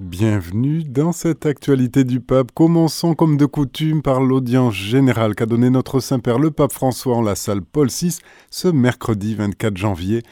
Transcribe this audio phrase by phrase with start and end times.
[0.00, 2.52] Bienvenue dans cette actualité du pape.
[2.54, 7.20] Commençons comme de coutume par l'audience générale qu'a donnée notre Saint-Père le pape François en
[7.20, 10.22] la salle Paul VI ce mercredi 24 janvier.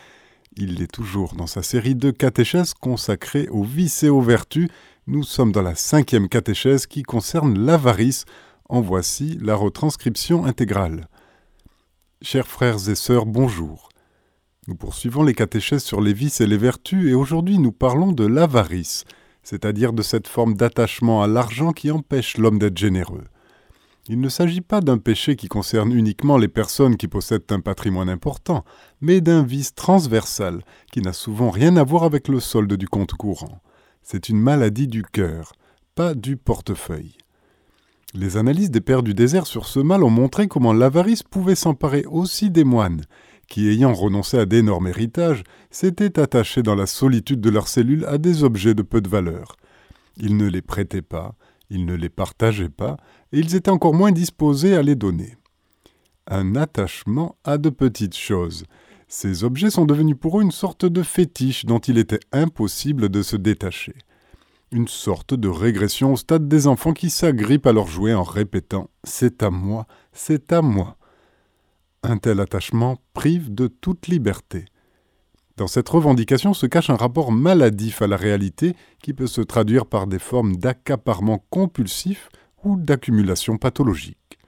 [0.57, 4.69] Il est toujours dans sa série de catéchèses consacrées aux vices et aux vertus.
[5.09, 8.25] Nous sommes dans la cinquième catéchèse qui concerne l'avarice.
[8.69, 11.09] En voici la retranscription intégrale.
[12.23, 13.89] Chers frères et sœurs, bonjour.
[14.69, 18.25] Nous poursuivons les catéchèses sur les vices et les vertus et aujourd'hui nous parlons de
[18.25, 19.05] l'avarice
[19.47, 23.23] c'est-à-dire de cette forme d'attachement à l'argent qui empêche l'homme d'être généreux.
[24.09, 28.09] Il ne s'agit pas d'un péché qui concerne uniquement les personnes qui possèdent un patrimoine
[28.09, 28.65] important,
[29.01, 33.13] mais d'un vice transversal qui n'a souvent rien à voir avec le solde du compte
[33.13, 33.61] courant.
[34.03, 35.53] C'est une maladie du cœur,
[35.95, 37.17] pas du portefeuille.
[38.15, 42.05] Les analyses des pères du désert sur ce mal ont montré comment l'avarice pouvait s'emparer
[42.07, 43.05] aussi des moines,
[43.49, 48.19] qui, ayant renoncé à d'énormes héritages, s'étaient attachés dans la solitude de leurs cellules à
[48.19, 49.57] des objets de peu de valeur.
[50.17, 51.35] Ils ne les prêtaient pas,
[51.71, 52.97] ils ne les partageaient pas,
[53.33, 55.37] et ils étaient encore moins disposés à les donner.
[56.27, 58.65] Un attachement à de petites choses.
[59.09, 63.23] Ces objets sont devenus pour eux une sorte de fétiche dont il était impossible de
[63.23, 63.95] se détacher.
[64.73, 68.83] Une sorte de régression au stade des enfants qui s'agrippent à leurs jouets en répétant⁇
[69.05, 70.97] C'est à moi, c'est à moi⁇
[72.07, 74.67] un tel attachement prive de toute liberté.
[75.57, 79.87] Dans cette revendication se cache un rapport maladif à la réalité qui peut se traduire
[79.87, 82.29] par des formes d'accaparement compulsif
[82.63, 84.39] ou d'accumulation pathologique.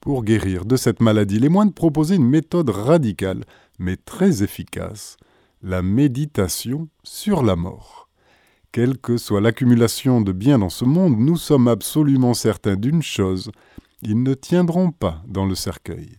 [0.00, 3.44] Pour guérir de cette maladie, les moines proposaient une méthode radicale,
[3.78, 5.16] mais très efficace,
[5.62, 8.08] la méditation sur la mort.
[8.72, 13.50] Quelle que soit l'accumulation de biens dans ce monde, nous sommes absolument certains d'une chose,
[14.02, 16.16] ils ne tiendront pas dans le cercueil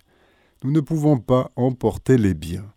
[0.64, 2.72] nous ne pouvons pas emporter les biens.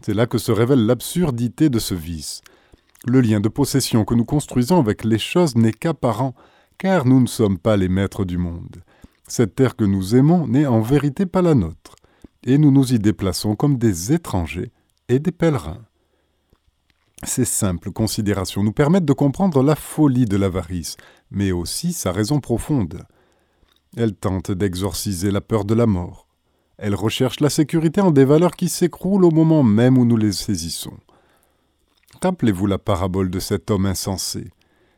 [0.00, 2.42] C'est là que se révèle l'absurdité de ce vice.
[3.06, 6.34] Le lien de possession que nous construisons avec les choses n'est qu'apparent,
[6.78, 8.82] car nous ne sommes pas les maîtres du monde.
[9.28, 11.96] Cette terre que nous aimons n'est en vérité pas la nôtre,
[12.44, 14.70] et nous nous y déplaçons comme des étrangers
[15.08, 15.84] et des pèlerins.
[17.24, 20.96] Ces simples considérations nous permettent de comprendre la folie de l'avarice,
[21.30, 23.02] mais aussi sa raison profonde.
[23.96, 26.25] Elle tente d'exorciser la peur de la mort,
[26.78, 30.32] elle recherche la sécurité en des valeurs qui s'écroulent au moment même où nous les
[30.32, 30.98] saisissons.
[32.22, 34.50] Rappelez-vous la parabole de cet homme insensé,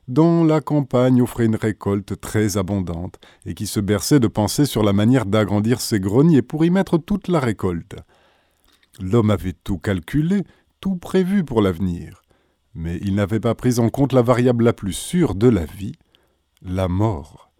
[0.06, 4.82] dont la campagne offrait une récolte très abondante, et qui se berçait de penser sur
[4.82, 7.96] la manière d'agrandir ses greniers pour y mettre toute la récolte.
[9.00, 10.44] L'homme avait tout calculé,
[10.80, 12.22] tout prévu pour l'avenir,
[12.74, 15.94] mais il n'avait pas pris en compte la variable la plus sûre de la vie,
[16.62, 17.50] la mort.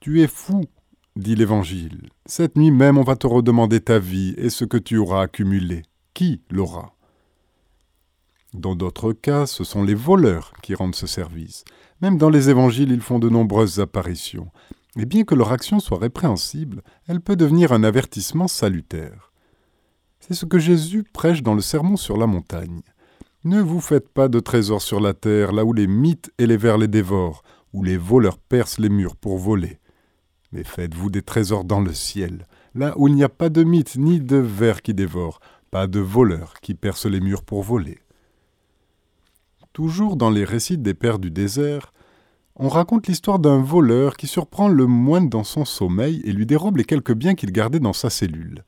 [0.00, 0.64] Tu es fou,
[1.18, 2.08] dit l'Évangile.
[2.26, 5.82] Cette nuit même on va te redemander ta vie et ce que tu auras accumulé.
[6.14, 6.94] Qui l'aura?
[8.54, 11.64] Dans d'autres cas, ce sont les voleurs qui rendent ce service.
[12.00, 14.48] Même dans les Évangiles, ils font de nombreuses apparitions.
[14.96, 19.32] Et bien que leur action soit répréhensible, elle peut devenir un avertissement salutaire.
[20.20, 22.80] C'est ce que Jésus prêche dans le Sermon sur la montagne.
[23.44, 26.56] Ne vous faites pas de trésors sur la terre, là où les mythes et les
[26.56, 27.42] vers les dévorent,
[27.72, 29.78] où les voleurs percent les murs pour voler.
[30.52, 33.96] Mais faites-vous des trésors dans le ciel, là où il n'y a pas de mythe
[33.96, 37.98] ni de vers qui dévorent, pas de voleurs qui percent les murs pour voler.
[39.72, 41.92] Toujours dans les récits des pères du désert,
[42.56, 46.78] on raconte l'histoire d'un voleur qui surprend le moine dans son sommeil et lui dérobe
[46.78, 48.64] les quelques biens qu'il gardait dans sa cellule.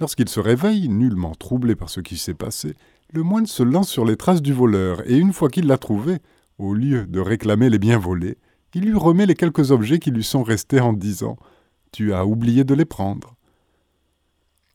[0.00, 2.74] Lorsqu'il se réveille, nullement troublé par ce qui s'est passé,
[3.12, 6.18] le moine se lance sur les traces du voleur, et une fois qu'il l'a trouvé,
[6.58, 8.38] au lieu de réclamer les biens volés,
[8.74, 11.36] il lui remet les quelques objets qui lui sont restés en disant
[11.92, 13.34] Tu as oublié de les prendre.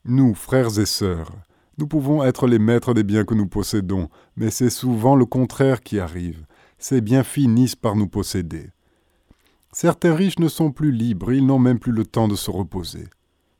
[0.06, 1.32] Nous, frères et sœurs,
[1.78, 5.82] nous pouvons être les maîtres des biens que nous possédons, mais c'est souvent le contraire
[5.82, 6.46] qui arrive.
[6.78, 8.70] Ces biens finissent par nous posséder.
[9.72, 13.08] Certains riches ne sont plus libres, ils n'ont même plus le temps de se reposer.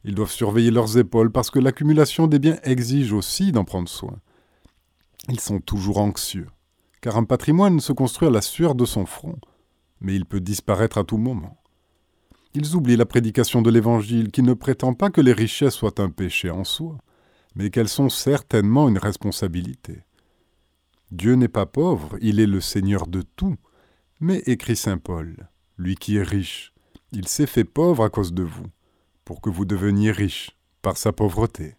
[0.04, 4.18] Ils doivent surveiller leurs épaules parce que l'accumulation des biens exige aussi d'en prendre soin.
[5.30, 6.48] Ils sont toujours anxieux,
[7.02, 9.38] car un patrimoine se construit à la sueur de son front
[10.04, 11.58] mais il peut disparaître à tout moment.
[12.54, 16.10] Ils oublient la prédication de l'Évangile qui ne prétend pas que les richesses soient un
[16.10, 17.00] péché en soi,
[17.56, 20.04] mais qu'elles sont certainement une responsabilité.
[21.12, 23.56] Dieu n'est pas pauvre, il est le Seigneur de tout,
[24.20, 26.74] mais, écrit Saint Paul, lui qui est riche,
[27.12, 28.68] il s'est fait pauvre à cause de vous,
[29.26, 30.52] pour que vous deveniez riche
[30.82, 31.76] par sa pauvreté.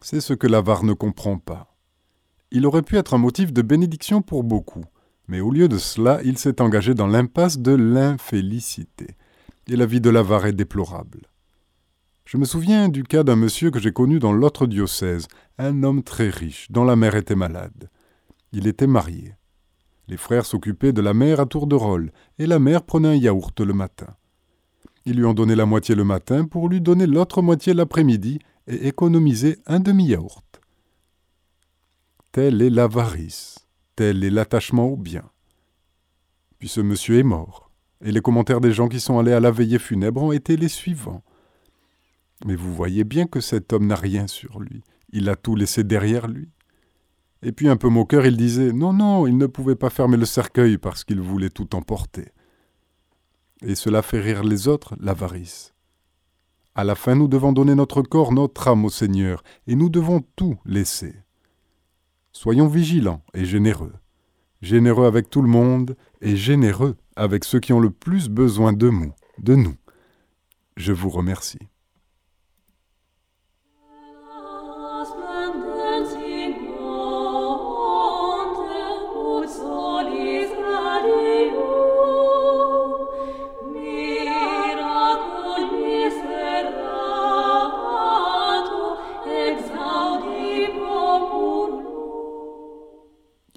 [0.00, 1.74] C'est ce que l'avare ne comprend pas.
[2.50, 4.84] Il aurait pu être un motif de bénédiction pour beaucoup,
[5.28, 9.16] mais au lieu de cela, il s'est engagé dans l'impasse de l'infélicité.
[9.68, 11.22] Et la vie de l'avare est déplorable.
[12.24, 15.28] Je me souviens du cas d'un monsieur que j'ai connu dans l'autre diocèse,
[15.58, 17.88] un homme très riche, dont la mère était malade.
[18.52, 19.34] Il était marié.
[20.08, 23.14] Les frères s'occupaient de la mère à tour de rôle, et la mère prenait un
[23.14, 24.14] yaourt le matin.
[25.04, 28.88] Ils lui ont donné la moitié le matin pour lui donner l'autre moitié l'après-midi et
[28.88, 30.60] économiser un demi-yaourt.
[32.32, 33.65] Telle est l'avarice,
[33.96, 35.24] tel est l'attachement au bien.
[36.58, 37.70] Puis ce monsieur est mort,
[38.04, 40.68] et les commentaires des gens qui sont allés à la veillée funèbre ont été les
[40.68, 41.22] suivants.
[42.44, 45.82] Mais vous voyez bien que cet homme n'a rien sur lui, il a tout laissé
[45.82, 46.50] derrière lui.
[47.42, 50.24] Et puis un peu moqueur, il disait Non, non, il ne pouvait pas fermer le
[50.24, 52.28] cercueil parce qu'il voulait tout emporter.
[53.62, 55.74] Et cela fait rire les autres, l'avarice.
[56.74, 60.22] À la fin, nous devons donner notre corps, notre âme au Seigneur, et nous devons
[60.36, 61.14] tout laisser.
[62.38, 63.94] Soyons vigilants et généreux.
[64.60, 68.90] Généreux avec tout le monde et généreux avec ceux qui ont le plus besoin de
[68.90, 69.14] nous.
[69.38, 69.74] De nous.
[70.76, 71.70] Je vous remercie.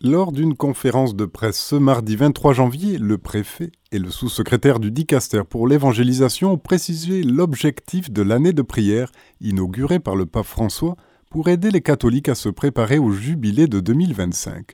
[0.01, 4.91] Lors d'une conférence de presse ce mardi 23 janvier, le préfet et le sous-secrétaire du
[4.91, 9.11] Dicaster pour l'évangélisation ont précisé l'objectif de l'année de prière
[9.41, 10.95] inaugurée par le pape François
[11.29, 14.71] pour aider les catholiques à se préparer au jubilé de 2025.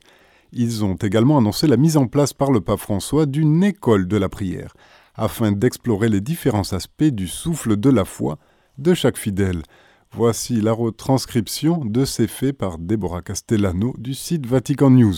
[0.51, 4.18] Ils ont également annoncé la mise en place par le pape François d'une école de
[4.18, 4.75] la prière,
[5.16, 8.38] afin d'explorer les différents aspects du souffle de la foi
[8.77, 9.63] de chaque fidèle,
[10.17, 15.15] Voici la retranscription de ces faits par Deborah Castellano du site Vatican News.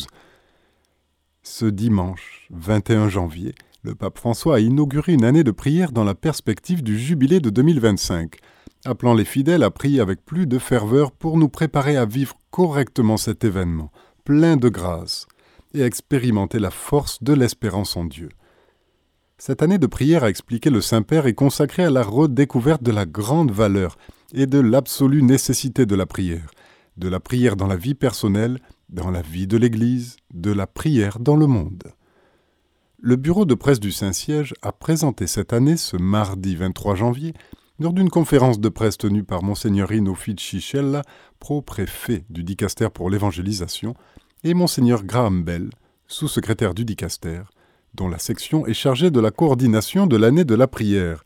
[1.43, 3.53] Ce dimanche 21 janvier,
[3.83, 7.51] le pape François a inauguré une année de prière dans la perspective du jubilé de
[7.51, 8.37] 2025,
[8.85, 13.17] appelant les fidèles à prier avec plus de ferveur pour nous préparer à vivre correctement
[13.17, 13.91] cet événement,
[14.23, 15.27] plein de grâce,
[15.75, 18.29] et à expérimenter la force de l'espérance en Dieu.
[19.39, 23.05] Cette année de prière, a expliqué le Saint-Père, est consacrée à la redécouverte de la
[23.05, 23.95] grande valeur
[24.33, 26.49] et de l'absolue nécessité de la prière,
[26.97, 31.19] de la prière dans la vie personnelle, dans la vie de l'Église, de la prière
[31.19, 31.83] dans le monde.
[32.99, 37.35] Le bureau de presse du Saint-Siège a présenté cette année, ce mardi 23 janvier,
[37.79, 41.03] lors d'une conférence de presse tenue par Monseigneur Rino Ficicella,
[41.39, 43.93] pro-préfet du dicaster pour l'évangélisation,
[44.43, 45.69] et Monseigneur Graham Bell,
[46.07, 47.43] sous-secrétaire du dicaster,
[47.97, 51.25] dont la section est chargée de la coordination de l'année de la prière.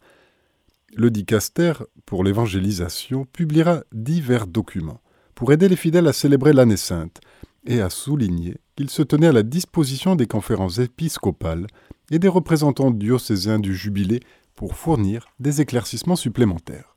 [0.95, 1.73] Le dicaster,
[2.05, 5.01] pour l'évangélisation, publiera divers documents
[5.35, 7.19] pour aider les fidèles à célébrer l'année sainte
[7.65, 11.67] et à souligner qu'il se tenait à la disposition des conférences épiscopales
[12.09, 14.21] et des représentants diocésains du jubilé
[14.55, 16.95] pour fournir des éclaircissements supplémentaires.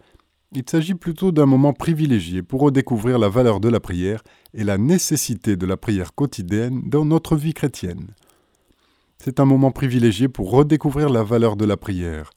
[0.52, 4.24] Il s'agit plutôt d'un moment privilégié pour redécouvrir la valeur de la prière
[4.56, 8.16] et la nécessité de la prière quotidienne dans notre vie chrétienne.
[9.20, 12.32] C'est un moment privilégié pour redécouvrir la valeur de la prière.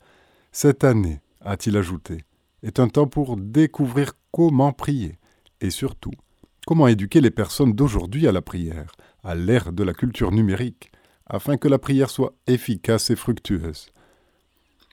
[0.50, 2.24] Cette année, a-t-il ajouté,
[2.62, 5.18] est un temps pour découvrir comment prier
[5.62, 6.12] et surtout
[6.66, 8.92] comment éduquer les personnes d'aujourd'hui à la prière,
[9.24, 10.92] à l'ère de la culture numérique,
[11.26, 13.86] afin que la prière soit efficace et fructueuse.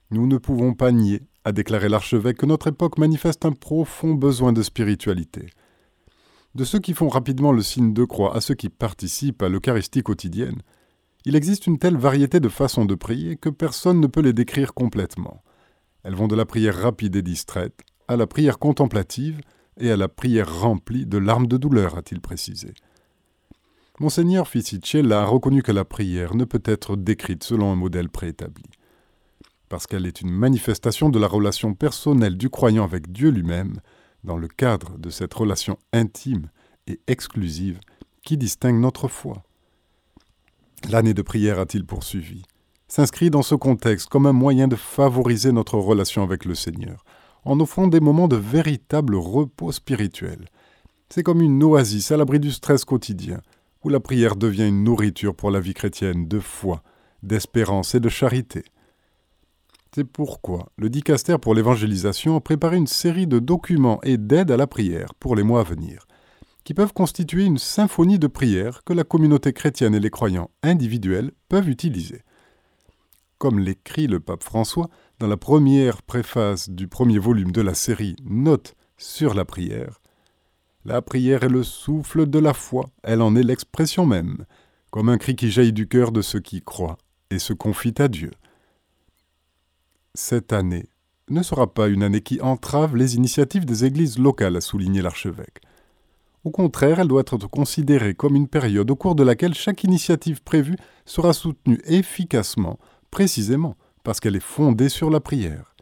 [0.09, 4.53] Nous ne pouvons pas nier a déclaré l'archevêque que notre époque manifeste un profond besoin
[4.53, 5.49] de spiritualité.
[6.55, 10.03] De ceux qui font rapidement le signe de croix à ceux qui participent à l'Eucharistie
[10.03, 10.61] quotidienne,
[11.25, 14.73] il existe une telle variété de façons de prier que personne ne peut les décrire
[14.73, 15.43] complètement.
[16.03, 19.39] Elles vont de la prière rapide et distraite à la prière contemplative
[19.79, 22.73] et à la prière remplie de larmes de douleur, a-t-il précisé.
[23.99, 28.63] Monseigneur Ficicella a reconnu que la prière ne peut être décrite selon un modèle préétabli
[29.69, 33.79] parce qu'elle est une manifestation de la relation personnelle du croyant avec Dieu lui-même,
[34.23, 36.49] dans le cadre de cette relation intime
[36.87, 37.79] et exclusive
[38.23, 39.43] qui distingue notre foi.
[40.89, 42.43] L'année de prière, a-t-il poursuivi,
[42.87, 47.03] s'inscrit dans ce contexte comme un moyen de favoriser notre relation avec le Seigneur,
[47.45, 50.45] en offrant des moments de véritable repos spirituel.
[51.09, 53.41] C'est comme une oasis à l'abri du stress quotidien,
[53.83, 56.83] où la prière devient une nourriture pour la vie chrétienne de foi,
[57.23, 58.63] d'espérance et de charité.
[59.95, 64.57] C'est pourquoi le dicaster pour l'évangélisation a préparé une série de documents et d'aides à
[64.57, 66.05] la prière pour les mois à venir,
[66.63, 71.31] qui peuvent constituer une symphonie de prières que la communauté chrétienne et les croyants individuels
[71.49, 72.21] peuvent utiliser.
[73.39, 78.15] Comme l'écrit le pape François dans la première préface du premier volume de la série
[78.23, 80.01] Notes sur la prière,
[80.85, 84.45] la prière est le souffle de la foi, elle en est l'expression même,
[84.91, 86.97] comme un cri qui jaillit du cœur de ceux qui croient
[87.31, 88.31] et se confient à Dieu
[90.15, 90.89] cette année
[91.29, 95.61] ne sera pas une année qui entrave les initiatives des églises locales, a souligné l'archevêque.
[96.43, 100.41] Au contraire, elle doit être considérée comme une période au cours de laquelle chaque initiative
[100.41, 102.79] prévue sera soutenue efficacement,
[103.11, 105.75] précisément parce qu'elle est fondée sur la prière.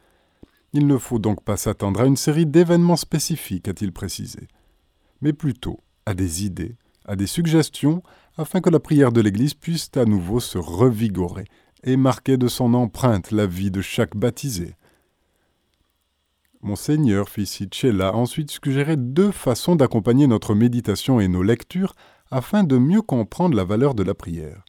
[0.74, 4.48] Il ne faut donc pas s'attendre à une série d'événements spécifiques, a-t-il précisé,
[5.22, 8.04] mais plutôt à des idées, à des suggestions,
[8.38, 11.46] afin que la prière de l'Église puisse à nouveau se revigorer
[11.88, 14.76] et marquait de son empreinte la vie de chaque baptisé.
[16.62, 21.94] Monseigneur Ficicella a ensuite suggéré deux façons d'accompagner notre méditation et nos lectures
[22.30, 24.66] afin de mieux comprendre la valeur de la prière.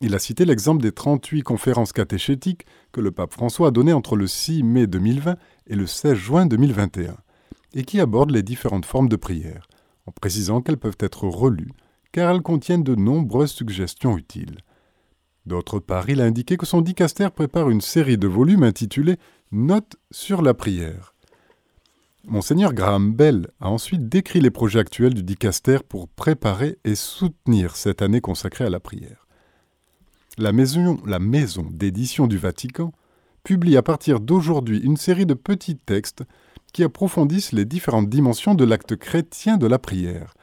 [0.00, 4.16] Il a cité l'exemple des 38 conférences catéchétiques que le pape François a données entre
[4.16, 5.36] le 6 mai 2020
[5.66, 7.14] et le 16 juin 2021,
[7.74, 9.68] et qui abordent les différentes formes de prière,
[10.06, 11.72] en précisant qu'elles peuvent être relues,
[12.10, 14.56] car elles contiennent de nombreuses suggestions utiles.
[15.46, 19.16] D'autre part, il a indiqué que son dicaster prépare une série de volumes intitulés
[19.50, 21.14] Notes sur la prière.
[22.24, 27.74] Monseigneur Graham Bell a ensuite décrit les projets actuels du dicaster pour préparer et soutenir
[27.74, 29.26] cette année consacrée à la prière.
[30.38, 32.92] La maison, la maison d'édition du Vatican
[33.42, 36.22] publie à partir d'aujourd'hui une série de petits textes
[36.72, 40.34] qui approfondissent les différentes dimensions de l'acte chrétien de la prière,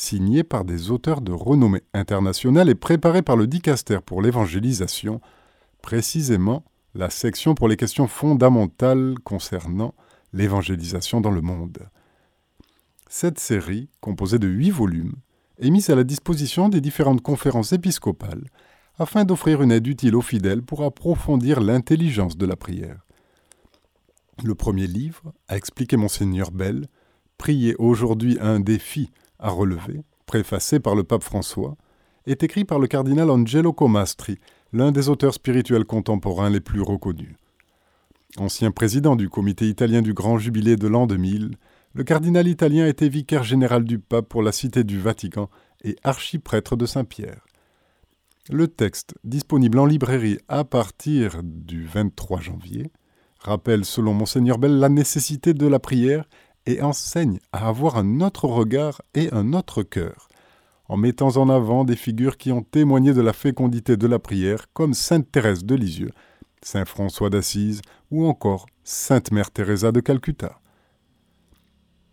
[0.00, 5.20] signé par des auteurs de renommée internationale et préparé par le Dicaster pour l'évangélisation,
[5.82, 6.64] précisément
[6.94, 9.94] la section pour les questions fondamentales concernant
[10.32, 11.78] l'évangélisation dans le monde.
[13.08, 15.16] Cette série, composée de huit volumes,
[15.58, 18.44] est mise à la disposition des différentes conférences épiscopales
[18.98, 23.04] afin d'offrir une aide utile aux fidèles pour approfondir l'intelligence de la prière.
[24.44, 26.86] Le premier livre, a expliqué Monseigneur Bell,
[27.38, 31.76] Prier aujourd'hui un défi à relever, préfacé par le pape François,
[32.26, 34.38] est écrit par le cardinal Angelo Comastri,
[34.72, 37.36] l'un des auteurs spirituels contemporains les plus reconnus.
[38.36, 41.56] Ancien président du comité italien du Grand Jubilé de l'an 2000,
[41.94, 45.48] le cardinal italien était vicaire général du pape pour la cité du Vatican
[45.82, 47.46] et archiprêtre de Saint-Pierre.
[48.50, 52.90] Le texte, disponible en librairie à partir du 23 janvier,
[53.40, 56.24] rappelle selon Monseigneur Bell la nécessité de la prière
[56.68, 60.28] et enseigne à avoir un autre regard et un autre cœur,
[60.86, 64.66] en mettant en avant des figures qui ont témoigné de la fécondité de la prière,
[64.74, 66.10] comme Sainte Thérèse de Lisieux,
[66.60, 70.60] Saint François d'Assise ou encore Sainte Mère Teresa de Calcutta.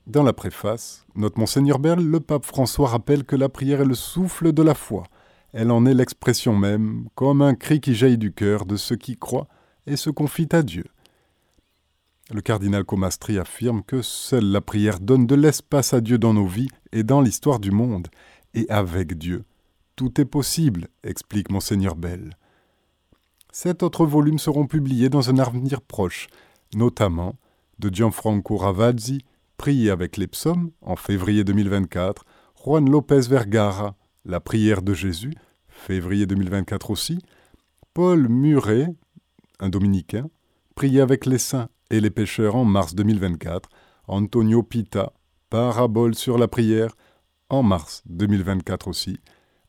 [0.07, 3.93] Dans la préface, notre Monseigneur Berle, le pape François rappelle que la prière est le
[3.93, 5.03] souffle de la foi.
[5.51, 9.17] Elle en est l'expression même, comme un cri qui jaillit du cœur de ceux qui
[9.17, 9.50] croient
[9.85, 10.85] et se confient à Dieu.
[12.32, 16.48] Le cardinal Comastri affirme que seule la prière donne de l'espace à Dieu dans nos
[16.48, 18.08] vies et dans l'histoire du monde.
[18.55, 19.44] Et avec Dieu,
[19.96, 22.36] tout est possible, explique Monseigneur Bell.
[23.51, 26.27] Sept autres volumes seront publiés dans un avenir proche,
[26.74, 27.36] notamment
[27.77, 29.20] de Gianfranco Ravazzi,
[29.58, 32.25] Prier avec les psaumes, en février 2024,
[32.62, 35.34] Juan Lopez Vergara, La prière de Jésus,
[35.70, 37.20] février 2024 aussi,
[37.94, 38.88] Paul Muret,
[39.60, 40.29] un dominicain,
[40.75, 43.69] Prier avec les saints, et les pêcheurs en mars 2024,
[44.07, 45.13] Antonio Pita,
[45.49, 46.95] Parabole sur la prière,
[47.49, 49.19] en mars 2024 aussi,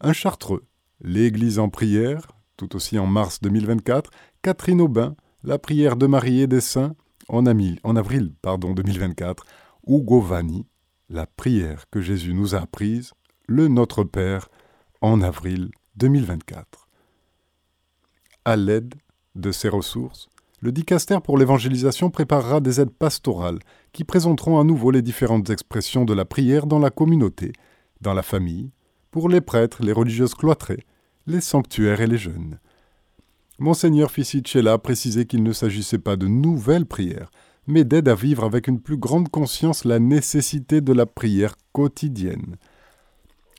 [0.00, 0.64] un chartreux,
[1.00, 4.10] l'Église en prière, tout aussi en mars 2024,
[4.42, 6.94] Catherine Aubin, la prière de Marie et des saints,
[7.28, 9.44] en, avril pardon, 2024,
[9.86, 10.66] Ugo Vanni,
[11.08, 13.12] la prière que Jésus nous a apprise,
[13.46, 14.48] le Notre Père,
[15.00, 16.88] en avril 2024.
[18.44, 18.94] À l'aide
[19.34, 20.28] de ces ressources,
[20.60, 23.58] le dicaster pour l'évangélisation préparera des aides pastorales
[23.92, 27.52] qui présenteront à nouveau les différentes expressions de la prière dans la communauté,
[28.00, 28.70] dans la famille,
[29.10, 30.84] pour les prêtres, les religieuses cloîtrées,
[31.26, 32.58] les sanctuaires et les jeunes.
[33.58, 37.30] Monseigneur Ficicella a précisé qu'il ne s'agissait pas de nouvelles prières,
[37.66, 42.56] mais d'aide à vivre avec une plus grande conscience la nécessité de la prière quotidienne.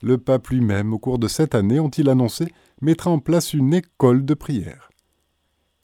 [0.02, 2.48] Le pape lui-même, au cours de cette année, ont-ils annoncé,
[2.82, 4.90] mettra en place une école de prière.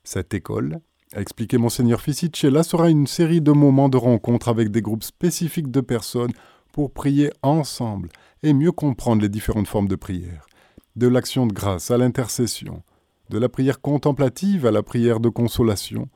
[0.03, 0.79] Cette école,
[1.15, 5.71] a expliqué Monseigneur Ficicella, sera une série de moments de rencontre avec des groupes spécifiques
[5.71, 6.33] de personnes
[6.71, 8.09] pour prier ensemble
[8.41, 10.47] et mieux comprendre les différentes formes de prière,
[10.95, 12.83] de l'action de grâce à l'intercession,
[13.29, 16.09] de la prière contemplative à la prière de consolation,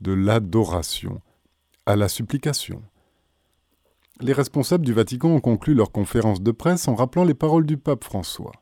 [0.00, 1.20] de l'adoration
[1.86, 2.82] à la supplication.
[4.20, 7.76] Les responsables du Vatican ont conclu leur conférence de presse en rappelant les paroles du
[7.76, 8.52] pape François.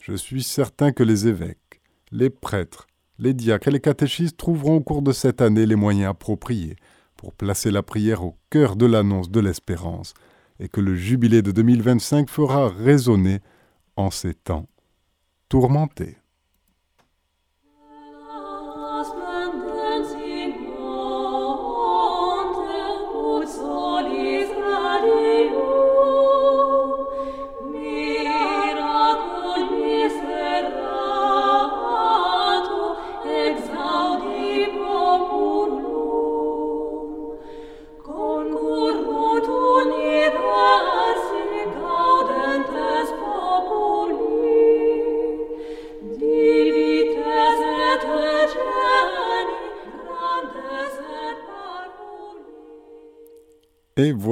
[0.00, 1.80] Je suis certain que les évêques,
[2.10, 2.86] les prêtres,
[3.20, 6.76] les diacres et les catéchistes trouveront au cours de cette année les moyens appropriés
[7.16, 10.14] pour placer la prière au cœur de l'annonce de l'espérance
[10.58, 13.40] et que le jubilé de 2025 fera résonner
[13.96, 14.66] en ces temps
[15.50, 16.16] tourmentés.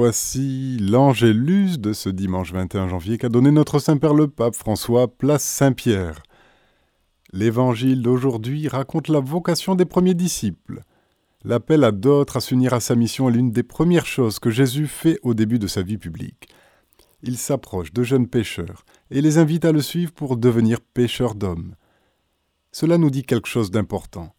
[0.09, 5.43] Voici l'Angélus de ce dimanche 21 janvier qu'a donné notre Saint-Père le Pape François, place
[5.43, 6.23] Saint-Pierre.
[7.31, 10.81] L'évangile d'aujourd'hui raconte la vocation des premiers disciples.
[11.43, 14.87] L'appel à d'autres à s'unir à sa mission est l'une des premières choses que Jésus
[14.87, 16.49] fait au début de sa vie publique.
[17.21, 21.75] Il s'approche de jeunes pêcheurs et les invite à le suivre pour devenir pêcheurs d'hommes.
[22.71, 24.33] Cela nous dit quelque chose d'important.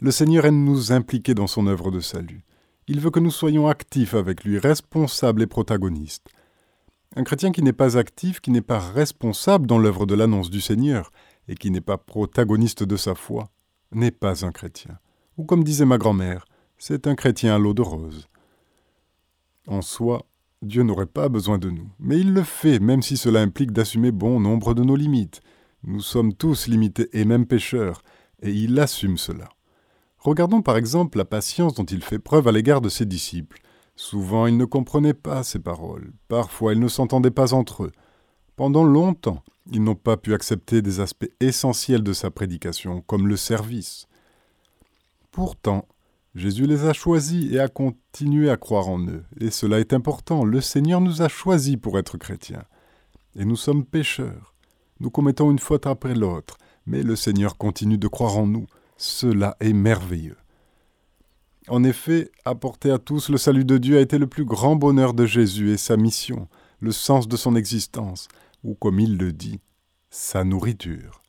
[0.00, 2.42] Le Seigneur aime nous impliquer dans son œuvre de salut.
[2.90, 6.28] Il veut que nous soyons actifs avec lui, responsables et protagonistes.
[7.16, 10.62] Un chrétien qui n'est pas actif, qui n'est pas responsable dans l'œuvre de l'annonce du
[10.62, 11.10] Seigneur,
[11.48, 13.50] et qui n'est pas protagoniste de sa foi,
[13.92, 14.98] n'est pas un chrétien.
[15.36, 16.46] Ou comme disait ma grand-mère,
[16.78, 18.26] c'est un chrétien à l'eau de rose.
[19.66, 20.24] En soi,
[20.62, 24.12] Dieu n'aurait pas besoin de nous, mais il le fait, même si cela implique d'assumer
[24.12, 25.42] bon nombre de nos limites.
[25.84, 28.02] Nous sommes tous limités et même pécheurs,
[28.40, 29.50] et il assume cela.
[30.18, 33.60] Regardons par exemple la patience dont il fait preuve à l'égard de ses disciples.
[33.96, 37.92] Souvent ils ne comprenaient pas ses paroles, parfois ils ne s'entendaient pas entre eux.
[38.56, 43.36] Pendant longtemps, ils n'ont pas pu accepter des aspects essentiels de sa prédication, comme le
[43.36, 44.06] service.
[45.30, 45.86] Pourtant,
[46.34, 50.44] Jésus les a choisis et a continué à croire en eux, et cela est important,
[50.44, 52.64] le Seigneur nous a choisis pour être chrétiens.
[53.36, 54.54] Et nous sommes pécheurs.
[55.00, 58.66] Nous commettons une faute après l'autre, mais le Seigneur continue de croire en nous,
[58.98, 60.36] cela est merveilleux.
[61.68, 65.14] En effet, apporter à tous le salut de Dieu a été le plus grand bonheur
[65.14, 66.48] de Jésus et sa mission,
[66.80, 68.28] le sens de son existence,
[68.64, 69.60] ou comme il le dit,
[70.10, 71.22] sa nourriture.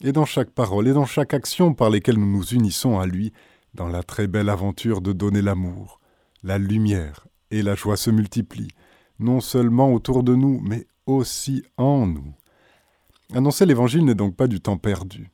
[0.00, 3.32] Et dans chaque parole et dans chaque action par lesquelles nous nous unissons à lui,
[3.74, 6.00] dans la très belle aventure de donner l'amour,
[6.42, 8.72] la lumière et la joie se multiplient,
[9.18, 12.34] non seulement autour de nous, mais aussi en nous.
[13.34, 15.30] Annoncer l'Évangile n'est donc pas du temps perdu.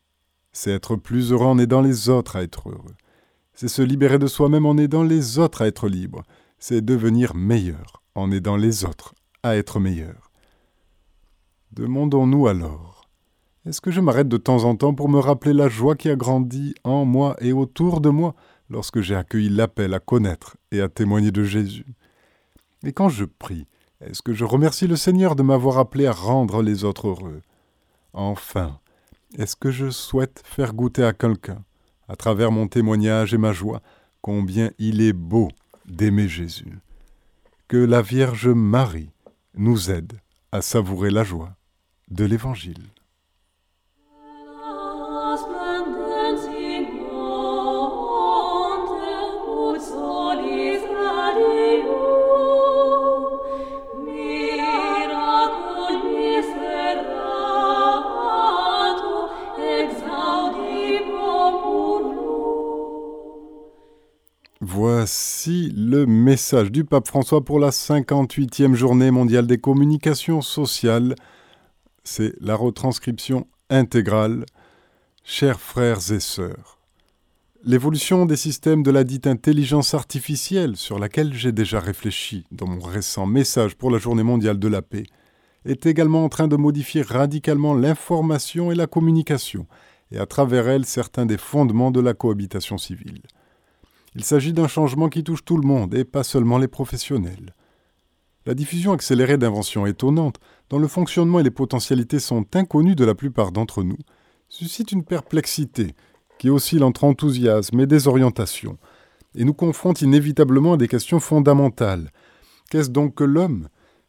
[0.52, 2.94] C'est être plus heureux en aidant les autres à être heureux.
[3.54, 6.22] C'est se libérer de soi-même en aidant les autres à être libres.
[6.58, 10.30] C'est devenir meilleur en aidant les autres à être meilleurs.
[11.72, 13.08] Demandons-nous alors,
[13.64, 16.16] est-ce que je m'arrête de temps en temps pour me rappeler la joie qui a
[16.16, 18.34] grandi en moi et autour de moi
[18.68, 21.86] lorsque j'ai accueilli l'appel à connaître et à témoigner de Jésus?
[22.84, 23.68] Et quand je prie,
[24.00, 27.40] est-ce que je remercie le Seigneur de m'avoir appelé à rendre les autres heureux?
[28.12, 28.80] Enfin,
[29.38, 31.64] est-ce que je souhaite faire goûter à quelqu'un,
[32.08, 33.82] à travers mon témoignage et ma joie,
[34.20, 35.48] combien il est beau
[35.86, 36.78] d'aimer Jésus?
[37.68, 39.10] Que la Vierge Marie
[39.54, 40.12] nous aide
[40.52, 41.56] à savourer la joie
[42.10, 42.90] de l'Évangile.
[64.74, 71.14] Voici le message du pape François pour la 58e journée mondiale des communications sociales.
[72.04, 74.46] C'est la retranscription intégrale.
[75.24, 76.78] Chers frères et sœurs,
[77.62, 82.80] l'évolution des systèmes de la dite intelligence artificielle, sur laquelle j'ai déjà réfléchi dans mon
[82.80, 85.04] récent message pour la journée mondiale de la paix,
[85.66, 89.66] est également en train de modifier radicalement l'information et la communication,
[90.12, 93.20] et à travers elle certains des fondements de la cohabitation civile.
[94.14, 97.54] Il s'agit d'un changement qui touche tout le monde et pas seulement les professionnels.
[98.44, 103.14] La diffusion accélérée d'inventions étonnantes, dont le fonctionnement et les potentialités sont inconnus de la
[103.14, 103.98] plupart d'entre nous,
[104.48, 105.94] suscite une perplexité
[106.38, 108.78] qui oscille entre enthousiasme et désorientation,
[109.34, 112.10] et nous confronte inévitablement à des questions fondamentales.
[112.70, 113.68] Qu'est-ce donc que l'homme?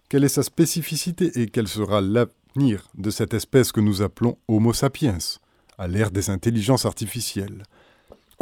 [0.09, 4.73] Quelle est sa spécificité et quel sera l'avenir de cette espèce que nous appelons Homo
[4.73, 5.17] sapiens
[5.77, 7.63] à l'ère des intelligences artificielles?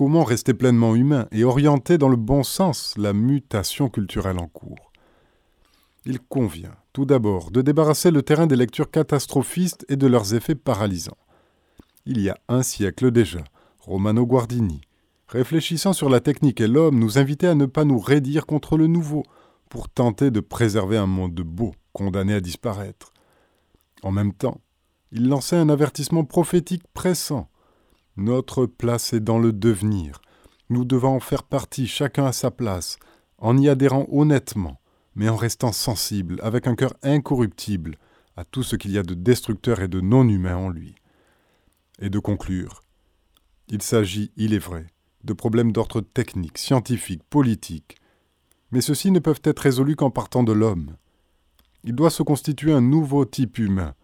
[0.04, 4.92] Comment rester pleinement humain et orienter dans le bon sens la mutation culturelle en cours
[6.06, 10.56] Il convient, tout d'abord, de débarrasser le terrain des lectures catastrophistes et de leurs effets
[10.56, 11.20] paralysants.
[12.08, 13.44] Il y a un siècle déjà,
[13.78, 14.82] Romano Guardini,
[15.28, 18.88] réfléchissant sur la technique et l'homme, nous invitait à ne pas nous raidir contre le
[18.88, 19.22] nouveau,
[19.70, 23.14] pour tenter de préserver un monde beau, condamné à disparaître.
[24.02, 24.62] En même temps,
[25.12, 27.51] il lançait un avertissement prophétique pressant.
[28.22, 30.22] Notre place est dans le devenir.
[30.70, 33.00] Nous devons en faire partie, chacun à sa place,
[33.40, 34.80] en y adhérant honnêtement,
[35.16, 37.98] mais en restant sensible, avec un cœur incorruptible,
[38.38, 40.94] à tout ce qu'il y a de destructeur et de non humain en lui.
[41.98, 42.84] Et de conclure.
[43.70, 44.86] Il s'agit, il est vrai,
[45.24, 47.96] de problèmes d'ordre technique, scientifique, politique,
[48.70, 50.96] mais ceux-ci ne peuvent être résolus qu'en partant de l'homme.
[51.84, 53.96] Il doit se constituer un nouveau type humain,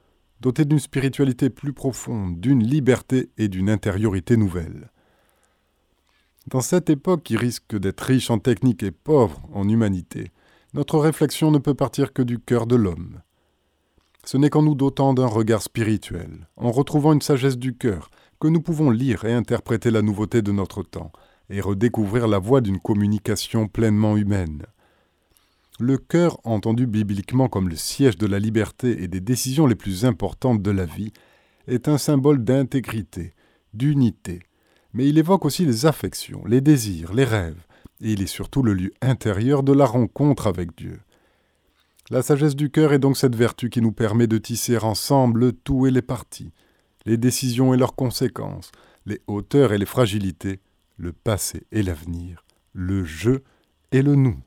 [0.41, 4.91] doté d'une spiritualité plus profonde, d'une liberté et d'une intériorité nouvelle.
[6.47, 10.31] Dans cette époque qui risque d'être riche en technique et pauvre en humanité,
[10.73, 13.21] notre réflexion ne peut partir que du cœur de l'homme.
[14.23, 18.47] Ce n'est qu'en nous dotant d'un regard spirituel, en retrouvant une sagesse du cœur, que
[18.47, 21.11] nous pouvons lire et interpréter la nouveauté de notre temps,
[21.49, 24.63] et redécouvrir la voie d'une communication pleinement humaine.
[25.79, 30.05] Le cœur, entendu bibliquement comme le siège de la liberté et des décisions les plus
[30.05, 31.11] importantes de la vie,
[31.67, 33.33] est un symbole d'intégrité,
[33.73, 34.39] d'unité,
[34.93, 37.63] mais il évoque aussi les affections, les désirs, les rêves,
[38.01, 40.99] et il est surtout le lieu intérieur de la rencontre avec Dieu.
[42.09, 45.51] La sagesse du cœur est donc cette vertu qui nous permet de tisser ensemble le
[45.51, 46.53] tout et les parties,
[47.05, 48.71] les décisions et leurs conséquences,
[49.05, 50.59] les hauteurs et les fragilités,
[50.95, 53.41] le passé et l'avenir, le je
[53.91, 54.39] et le nous.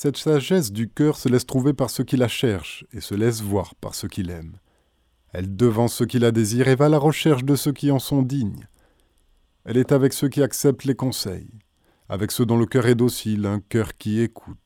[0.00, 3.42] Cette sagesse du cœur se laisse trouver par ceux qui la cherchent et se laisse
[3.42, 4.60] voir par ceux qui l'aiment.
[5.32, 7.98] Elle devance ceux qui la désirent et va à la recherche de ceux qui en
[7.98, 8.68] sont dignes.
[9.64, 11.50] Elle est avec ceux qui acceptent les conseils,
[12.08, 14.56] avec ceux dont le cœur est docile, un cœur qui écoute.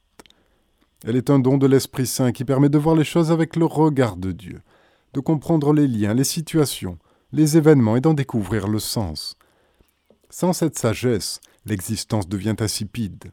[1.02, 3.64] Elle est un don de l'Esprit Saint qui permet de voir les choses avec le
[3.64, 4.60] regard de Dieu,
[5.14, 6.98] de comprendre les liens, les situations,
[7.32, 9.38] les événements et d'en découvrir le sens.
[10.28, 13.32] Sans cette sagesse, l'existence devient insipide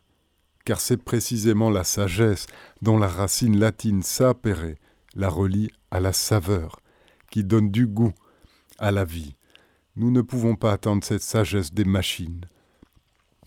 [0.70, 2.46] car c'est précisément la sagesse
[2.84, 4.76] dont la racine latine sapere
[5.16, 6.80] la relie à la saveur,
[7.32, 8.14] qui donne du goût
[8.78, 9.34] à la vie.
[9.96, 12.46] Nous ne pouvons pas attendre cette sagesse des machines.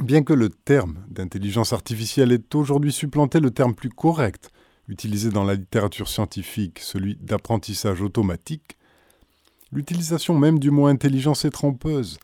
[0.02, 4.50] Bien que le terme d'intelligence artificielle ait aujourd'hui supplanté le terme plus correct,
[4.88, 8.76] utilisé dans la littérature scientifique, celui d'apprentissage automatique,
[9.70, 12.18] l'utilisation même du mot intelligence est trompeuse,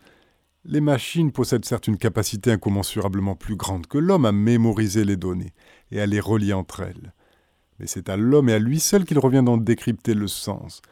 [0.65, 5.53] les machines possèdent certes une capacité incommensurablement plus grande que l'homme à mémoriser les données
[5.91, 7.13] et à les relier entre elles.
[7.79, 10.83] Mais c'est à l'homme et à lui seul qu'il revient d'en décrypter le sens.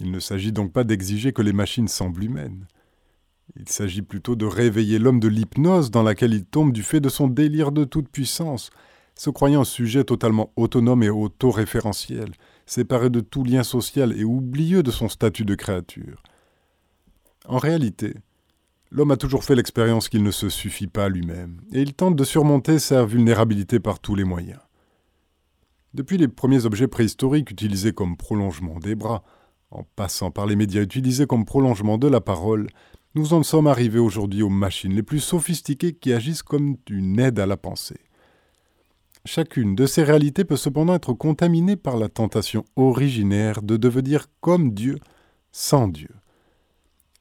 [0.00, 2.66] Il ne s'agit donc pas d'exiger que les machines semblent humaines.
[3.56, 7.08] Il s'agit plutôt de réveiller l'homme de l'hypnose dans laquelle il tombe du fait de
[7.08, 8.70] son délire de toute puissance,
[9.14, 12.32] se croyant sujet totalement autonome et autoréférentiel,
[12.66, 16.22] séparé de tout lien social et oublieux de son statut de créature.
[17.46, 18.14] En réalité,
[18.94, 22.24] L'homme a toujours fait l'expérience qu'il ne se suffit pas lui-même, et il tente de
[22.24, 24.60] surmonter sa vulnérabilité par tous les moyens.
[25.94, 29.24] Depuis les premiers objets préhistoriques utilisés comme prolongement des bras,
[29.70, 32.66] en passant par les médias utilisés comme prolongement de la parole,
[33.14, 37.38] nous en sommes arrivés aujourd'hui aux machines les plus sophistiquées qui agissent comme une aide
[37.38, 38.00] à la pensée.
[39.24, 44.74] Chacune de ces réalités peut cependant être contaminée par la tentation originaire de devenir comme
[44.74, 44.98] Dieu
[45.50, 46.10] sans Dieu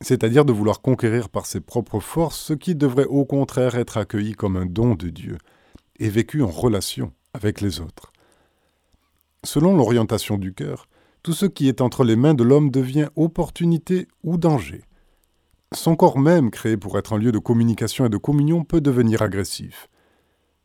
[0.01, 4.33] c'est-à-dire de vouloir conquérir par ses propres forces ce qui devrait au contraire être accueilli
[4.33, 5.37] comme un don de Dieu
[5.99, 8.11] et vécu en relation avec les autres.
[9.43, 10.87] Selon l'orientation du cœur,
[11.23, 14.83] tout ce qui est entre les mains de l'homme devient opportunité ou danger.
[15.73, 19.21] Son corps même, créé pour être un lieu de communication et de communion, peut devenir
[19.21, 19.87] agressif.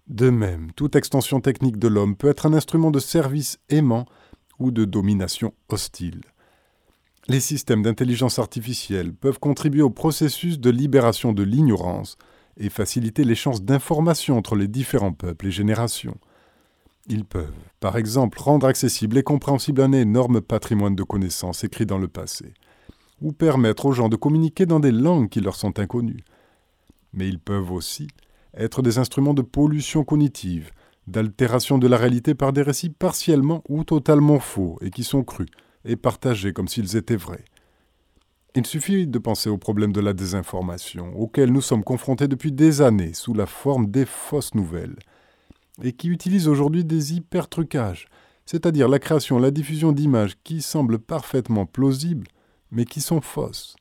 [0.09, 4.07] De même, toute extension technique de l'homme peut être un instrument de service aimant
[4.59, 6.23] ou de domination hostile.
[7.29, 12.17] Les systèmes d'intelligence artificielle peuvent contribuer au processus de libération de l'ignorance
[12.57, 16.19] et faciliter l'échange d'informations entre les différents peuples et générations.
[17.09, 21.99] Ils peuvent, par exemple, rendre accessible et compréhensible un énorme patrimoine de connaissances écrits dans
[21.99, 22.55] le passé,
[23.21, 26.25] ou permettre aux gens de communiquer dans des langues qui leur sont inconnues.
[27.13, 28.07] Mais ils peuvent aussi
[28.57, 30.71] être des instruments de pollution cognitive,
[31.09, 35.49] d'altération de la réalité par des récits partiellement ou totalement faux et qui sont crus,
[35.87, 37.45] et partagés comme s'ils étaient vrais.
[38.55, 42.81] Il suffit de penser au problème de la désinformation, auquel nous sommes confrontés depuis des
[42.81, 44.97] années sous la forme des fausses nouvelles,
[45.83, 48.09] et qui utilisent aujourd'hui des hypertrucages,
[48.47, 52.29] c'est-à-dire la création, la diffusion d'images qui semblent parfaitement plausibles,
[52.71, 53.77] mais qui sont fausses.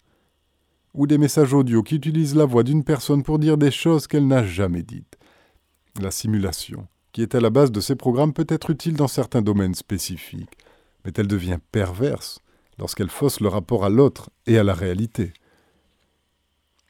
[0.94, 4.28] ou des messages audio qui utilisent la voix d'une personne pour dire des choses qu'elle
[4.28, 5.18] n'a jamais dites.
[6.02, 9.42] La simulation, qui est à la base de ces programmes, peut être utile dans certains
[9.42, 10.58] domaines spécifiques,
[11.06, 12.40] mais elle devient perverse
[12.78, 15.32] lorsqu'elle fausse le rapport à l'autre et à la réalité.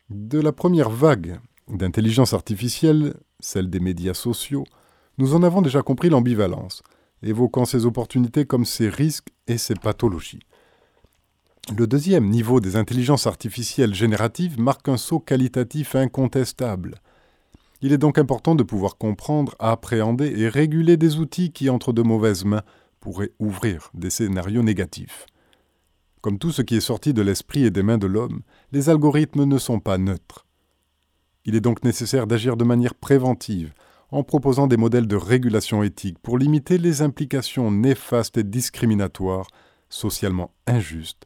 [0.09, 4.63] De la première vague d'intelligence artificielle, celle des médias sociaux,
[5.17, 6.83] nous en avons déjà compris l'ambivalence,
[7.23, 10.41] évoquant ses opportunités comme ses risques et ses pathologies.
[11.75, 16.95] Le deuxième niveau des intelligences artificielles génératives marque un saut qualitatif incontestable.
[17.81, 22.03] Il est donc important de pouvoir comprendre, appréhender et réguler des outils qui, entre de
[22.03, 22.61] mauvaises mains,
[23.05, 25.27] pourraient ouvrir des scénarios négatifs.
[26.21, 28.41] Comme tout ce qui est sorti de l'esprit et des mains de l'homme,
[28.71, 30.47] les algorithmes ne sont pas neutres.
[31.45, 33.75] Il est donc nécessaire d'agir de manière préventive,
[34.09, 39.45] en proposant des modèles de régulation éthique pour limiter les implications néfastes et discriminatoires,
[39.87, 41.25] socialement injustes,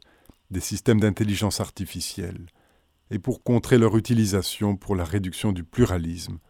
[0.50, 2.44] des systèmes d'intelligence artificielle,
[3.10, 6.40] et pour contrer leur utilisation pour la réduction du pluralisme,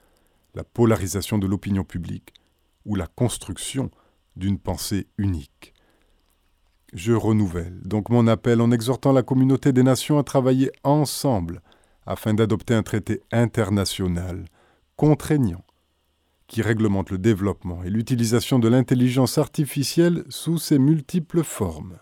[0.56, 2.34] la polarisation de l'opinion publique
[2.84, 3.92] ou la construction
[4.40, 5.74] d'une pensée unique.
[6.92, 11.62] Je renouvelle donc mon appel en exhortant la communauté des nations à travailler ensemble
[12.06, 14.46] afin d'adopter un traité international
[14.96, 15.64] contraignant
[16.48, 21.98] qui réglemente le développement et l'utilisation de l'intelligence artificielle sous ses multiples formes.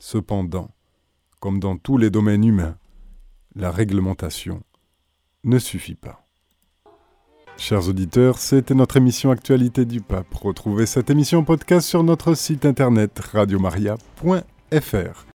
[0.00, 0.74] Cependant,
[1.38, 2.76] comme dans tous les domaines humains,
[3.54, 4.64] la réglementation
[5.44, 6.27] ne suffit pas.
[7.58, 10.32] Chers auditeurs, c'était notre émission Actualité du Pape.
[10.32, 15.26] Retrouvez cette émission podcast sur notre site internet radiomaria.fr.